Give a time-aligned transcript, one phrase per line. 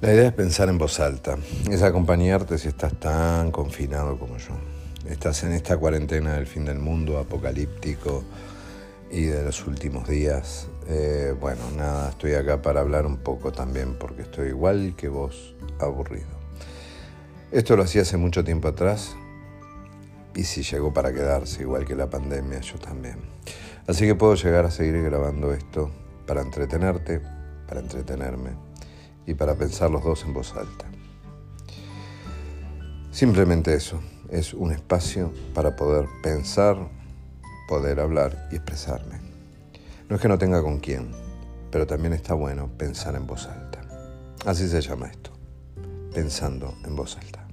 [0.00, 1.36] La idea es pensar en voz alta,
[1.68, 4.52] es acompañarte si estás tan confinado como yo.
[5.08, 8.22] Estás en esta cuarentena del fin del mundo, apocalíptico
[9.10, 10.68] y de los últimos días.
[10.86, 15.56] Eh, bueno, nada, estoy acá para hablar un poco también porque estoy igual que vos,
[15.80, 16.28] aburrido.
[17.50, 19.16] Esto lo hacía hace mucho tiempo atrás
[20.36, 23.16] y si llegó para quedarse, igual que la pandemia, yo también.
[23.88, 25.90] Así que puedo llegar a seguir grabando esto
[26.24, 27.20] para entretenerte,
[27.66, 28.67] para entretenerme
[29.28, 30.86] y para pensar los dos en voz alta.
[33.10, 34.00] Simplemente eso,
[34.30, 36.76] es un espacio para poder pensar,
[37.68, 39.20] poder hablar y expresarme.
[40.08, 41.10] No es que no tenga con quién,
[41.70, 43.80] pero también está bueno pensar en voz alta.
[44.46, 45.30] Así se llama esto,
[46.14, 47.47] pensando en voz alta.